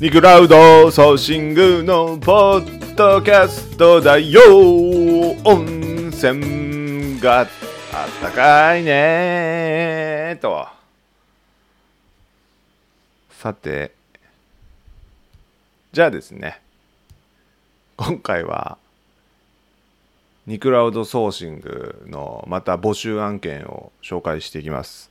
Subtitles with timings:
[0.00, 4.40] ニクラウドソーシングのポッドキャストだよ。
[5.44, 7.48] 温泉があっ
[8.22, 10.66] たかいねと。
[13.32, 13.92] さて
[15.92, 16.62] じゃあですね
[17.98, 18.78] 今回は
[20.46, 25.10] ニクラウドソーシングのまた募集案件を紹介していきます。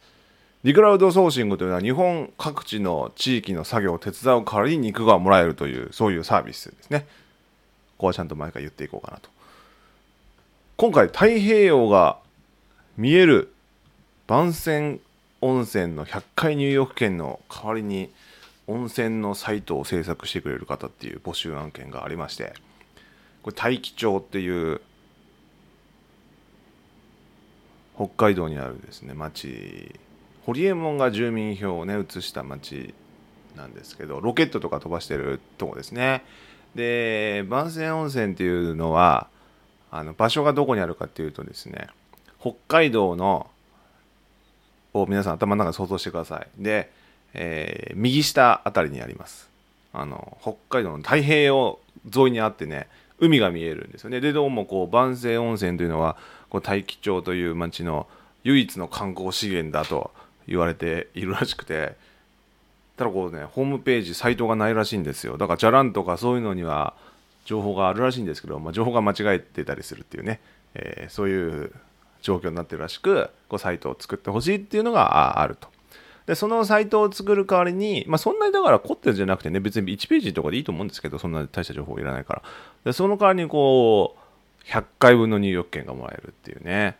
[0.64, 7.08] リクラウドソーシングというのは日本各地の地域の作業を手伝う代わりに肉がもらえるというそういうサービスですね。
[7.98, 9.30] ここはちゃんと毎回言っていこうかなと。
[10.76, 12.18] 今回太平洋が
[12.98, 13.54] 見える
[14.28, 15.00] 番泉
[15.42, 18.10] 温泉の100回入浴券の代わりに
[18.68, 22.54] 温泉のサイトを制作してくれる方っていう募集案件がありまして
[23.42, 24.82] これ大樹町っていう
[27.96, 29.96] 北海道にあるですね町
[30.46, 32.94] 堀江門が住民票をね移した町
[33.56, 36.24] なんですけどロケットとか飛ばしてるとこですね。
[36.76, 39.28] で番泉温泉っていうのは
[39.92, 41.88] あの場所がどこにあるかっていうとですね
[42.40, 43.50] 北海道の
[44.94, 46.48] を皆さん頭の中で想像してください。
[46.58, 46.92] で、
[47.34, 49.50] えー、右下あたりにあります。
[49.94, 51.80] あの北海道の太平洋
[52.16, 52.88] 沿いにあってね
[53.20, 54.22] 海が見えるんですよね。
[54.22, 56.18] でどうもこう万世温泉というのは
[56.50, 58.08] こう大樹町という町の
[58.44, 60.12] 唯一の観光資源だと
[60.50, 61.96] 言われているらしくて
[62.98, 65.38] ただこうねホームページサイトがないらしいんですよ。
[65.38, 66.96] だからじゃらんとかそういうのには
[67.46, 70.40] 情報があるらしいんですけど、まあ、情報が間違えてたりするっていうね、
[70.76, 71.72] えー、そういう
[72.22, 75.70] 状況になってるらしくこうサイトを作ってほしいっていうのがあると。
[76.26, 82.44] でそのサイトを作る代わりに、まあ、そんなにだから凝ってるんじゃなくてね別に1ページとかでいいと思うんですけどそんな大した情報いらないから。
[82.84, 84.16] でその代わりにこ
[84.64, 86.98] う100回分の入浴券がもらえるっていうね。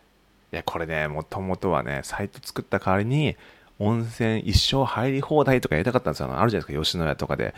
[0.52, 3.36] いや、これね、もともとはね、サイト作った代わりに、
[3.78, 6.38] 温泉一生入り放題とかやりたかったんですよ。
[6.38, 7.54] あるじゃないですか、吉野家とかで。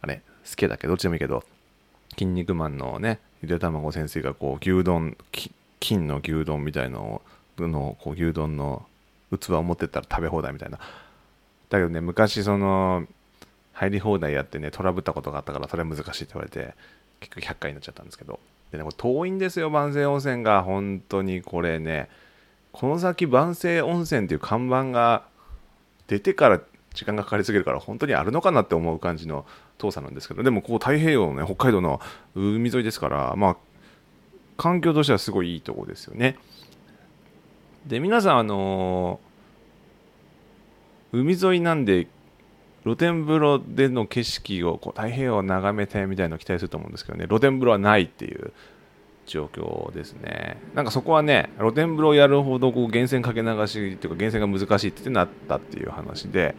[0.00, 1.42] あれ、好きだけどどっちでもいいけど、
[2.10, 5.16] 筋肉マンのね、ゆで卵先生がこう、牛丼、
[5.80, 7.22] 金の牛丼みたいのを
[7.58, 8.86] の、こう、牛丼の
[9.30, 10.78] 器を持ってったら食べ放題みたいな。
[10.78, 13.06] だけどね、昔その、
[13.72, 16.74] 入り放題やってね、トラブったことがあったから、それは難しいって言われて、
[17.20, 18.38] 結局100回になっちゃったんですけど。
[18.72, 20.62] でね、これ遠いんですよ、万世温泉が。
[20.62, 22.08] 本当にこれね、
[22.72, 25.24] この先万世温泉っていう看板が
[26.08, 26.60] 出てから
[26.92, 29.46] 時間がかかりすぎるから本当にあるのかなって思う感じの
[29.78, 32.00] 遠さなんですけどでもこう太平洋のね北海道の
[32.34, 33.56] 海沿いですからまあ
[34.56, 36.38] 環境としてはすごいいいとこですよね
[37.86, 42.08] で皆さんあのー、海沿いなんで
[42.86, 48.52] 露天風呂での景色をこう太平洋を眺めてみたいなのを期待すると思うんですけどね露天風呂はないっていう
[49.26, 50.62] 状況ですね。
[50.72, 56.54] なんかそこはね、露天風呂をやるほどこう源泉かけ流しっていうか源泉が難しいってなったっていう話で、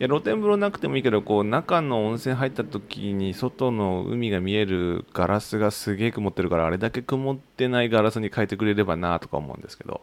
[0.00, 10.00] いや露天風呂なくてもいいけど、こう中の温泉入った時に外の海が見えるガラスがすげえ曇ってるから、あれだけ曇ってないガラスに変えてくれればなとか思うんですけど、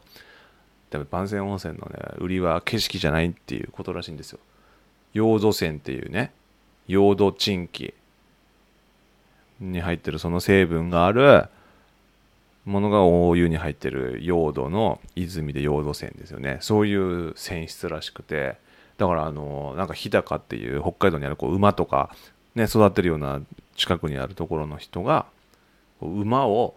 [0.92, 4.40] でも番泉温泉のね、売りは景色じゃないっていうことらしいんですよ。
[5.16, 6.32] 溶土泉っていうね、
[6.88, 7.96] 溶土沈気
[9.60, 11.46] に入ってるその成分がある
[12.66, 16.60] ものが大湯に入ってる溶土の泉で溶土泉ですよね。
[16.62, 18.64] そういう泉質らしくて。
[18.98, 22.16] だからあのなんか日高っていう北海道にあるこう馬とか
[22.56, 23.42] ね育ってるような
[23.76, 25.26] 近くにあるところの人が
[26.02, 26.76] 馬を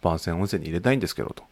[0.00, 1.44] 番泉温泉に入れたいんですけどと。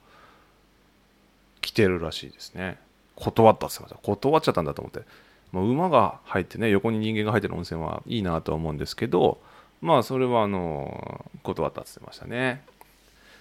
[1.60, 2.78] 来てるらしいですね。
[3.14, 5.06] 断ったっすよ断っちゃったんだと思って。
[5.52, 9.38] もう馬が入ってね横に人間が入ってる温泉はいいなとは思うんですけど
[9.80, 12.64] まあそれはあの断ったって言ってましたね。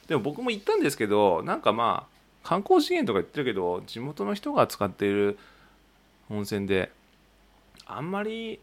[0.08, 5.38] でも僕も行ったんですけどなんかまあ観光資源とか言ってるけど地元の人が使っている
[6.30, 6.92] 温泉で
[7.86, 8.60] あんまり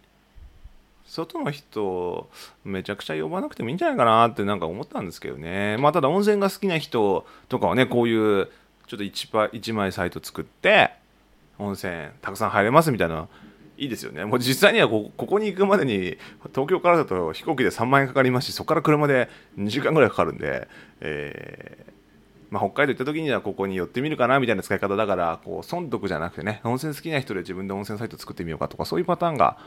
[1.06, 2.28] 外の人
[2.64, 5.76] めちゃくちゃ呼ばなくてもいいんじゃないかなってなんか思ったんですけどね。
[5.78, 8.50] まあただ温泉が好きな人とかはねこういう
[8.88, 10.90] ちょっと 1, 1枚サイト作って
[11.58, 13.28] 温泉たくさん入れますみたいな
[13.76, 14.24] いいですよね。
[14.24, 16.18] もう実際にはここに行くまでに
[16.50, 20.66] 東京からだと飛行機で3万円かかりますしそこから車で2時間ぐらいかかるんで、
[21.00, 21.98] えー
[22.50, 29.58] まあ、北海道行った時にはここに寄ってみるかなみたいな使い方だからこう損得じゃなくてね温泉好きな人で自分で温泉サイト作ってみようかとかそういうパターンが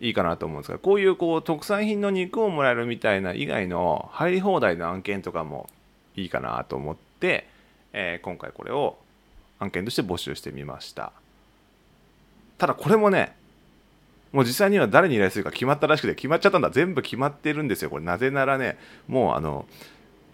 [0.00, 5.68] いいかなと思うんですがこういうこう特産品の肉をもらえるみたいな以外の入り放題の案件とかも
[6.16, 7.48] いいかなと思って、
[7.92, 8.98] えー、今回これを
[9.58, 11.12] 案件として募集してみました。
[12.58, 13.36] ただこれもね、
[14.32, 16.70] もう実際には誰に依頼するか決まったらしくて、決まっちゃったんだ。
[16.70, 17.90] 全部決まってるんですよ。
[17.90, 19.66] これなぜならね、もうあの、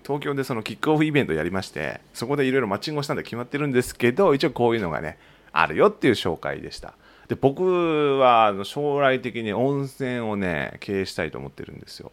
[0.04, 5.18] 東京でそのキックオフイベントやりまして、そこでいろいろマッチングをしたんで決まってるんですけど、一応こういうのがね、
[5.52, 6.94] あるよっていう紹介でした。
[7.32, 12.12] で僕はあの将来的に温泉をね経営したいと思ってるんですよ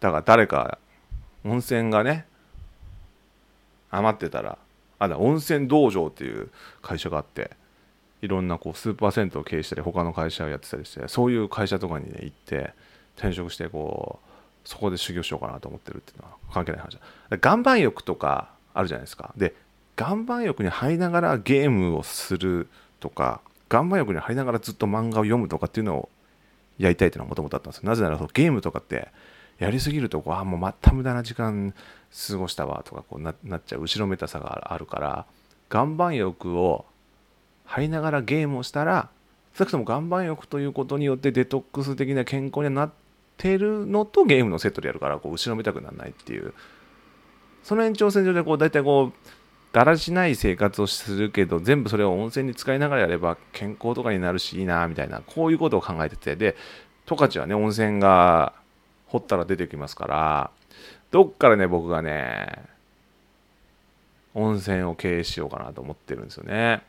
[0.00, 0.78] だから誰か
[1.44, 2.26] 温泉がね
[3.90, 4.58] 余ってたら
[5.00, 6.50] あだ温泉道場っていう
[6.82, 7.50] 会社があって
[8.22, 12.72] いろんなこうスーパー銭湯を経営したり他の会社をやってたりしてそういう会社とかにね行って
[13.16, 16.98] 転職してこうそこで修行しようかなと思ってるっていうのは関係ない話。
[17.30, 19.32] だ岩盤浴とかあるじゃないですか。
[19.36, 19.54] で
[19.98, 22.68] 岩盤浴に入りながらゲームをする
[23.00, 23.40] とか
[23.72, 26.08] 岩盤浴に入りながらずっと漫画を読むとかっていうのを
[26.78, 29.08] やりたいっていうのはもともとあったんですなぜならそのゲームとかって
[29.60, 31.74] やりすぎるとこうあもうまた無駄な時間
[32.28, 35.26] 過ごしたわとかこうななっちゃう後ろめたさがあるから
[35.70, 36.86] 岩盤浴を
[37.66, 39.10] 入りながらゲームをしたら
[39.54, 42.90] 少なくとも岩盤浴ということによってデトックス的な健康にはなっ
[43.36, 46.54] てるのとゲームのセットでやるからこう後ろめたくならないっていう。
[47.62, 49.30] その延長線上でこう大体こう
[49.72, 56.36] だらしない生活をするけど全部それを温泉に使いながらやれば健康とかになるしいいなみたいなこういうことを考えてて。
[56.36, 56.56] で
[57.06, 58.52] 十勝はね温泉が
[59.10, 60.50] 掘ったら出てきますから
[61.10, 62.64] どっからね僕がね
[64.34, 66.82] 温泉を経営しようかなと思ってるんですよね。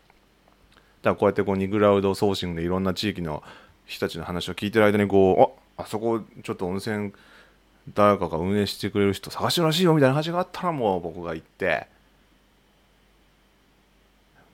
[1.02, 3.42] だからこうやってこうニグラウドソーシングでいろんな地域の
[3.88, 7.12] 人たちの話を聞いてる間にこうああそこちょっと温泉
[7.96, 11.88] 誰かが運営してくれる人探してるらしいよみたいな話があったらもう僕が行って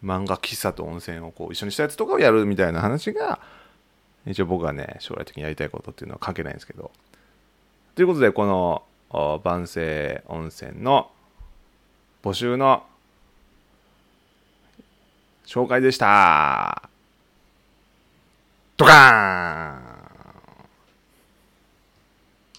[0.03, 3.39] 漫画喫茶と温泉をこう一緒にしたやつとかをやるみたいな話が
[4.25, 6.91] 一応僕がね将来的にやりたいことっていうのは関係ないんですけど
[7.97, 8.83] ということでこの
[9.43, 11.09] 万世温泉の
[12.21, 12.83] 募集の
[15.47, 16.91] 紹介でした。
[18.77, 19.96] ドカーン！